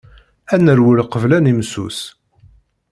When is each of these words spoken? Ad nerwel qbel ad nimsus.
Ad 0.53 0.61
nerwel 0.65 0.99
qbel 1.11 1.31
ad 1.37 1.43
nimsus. 1.43 1.99